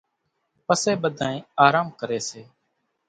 [0.65, 2.41] پسي ٻڌانئين آرام ڪري سي